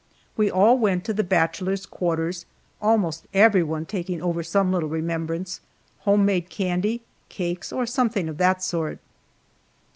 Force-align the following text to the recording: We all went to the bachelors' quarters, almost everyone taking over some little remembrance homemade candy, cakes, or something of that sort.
We 0.35 0.49
all 0.49 0.79
went 0.79 1.03
to 1.05 1.13
the 1.13 1.23
bachelors' 1.23 1.85
quarters, 1.85 2.47
almost 2.81 3.27
everyone 3.35 3.85
taking 3.85 4.19
over 4.19 4.41
some 4.41 4.73
little 4.73 4.89
remembrance 4.89 5.61
homemade 5.99 6.49
candy, 6.49 7.03
cakes, 7.29 7.71
or 7.71 7.85
something 7.85 8.27
of 8.27 8.39
that 8.39 8.63
sort. 8.63 8.97